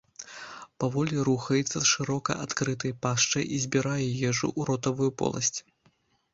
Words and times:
Паволі 0.83 1.19
рухаецца 1.29 1.73
з 1.73 1.83
шырока 1.91 2.31
адкрытай 2.47 2.91
пашчай 3.05 3.43
і 3.59 3.63
збірае 3.69 4.01
ежу 4.29 4.47
ў 4.59 4.61
ротавую 4.73 5.11
поласць. 5.25 5.57